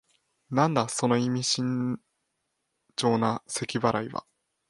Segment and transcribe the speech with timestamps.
[0.49, 1.99] なんだ、その意味深
[2.95, 4.25] 長なせき払いは。